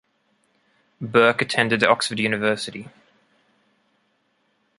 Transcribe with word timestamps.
Burke 0.99 1.43
attended 1.43 1.83
Oxford 1.83 2.17
University. 2.17 2.87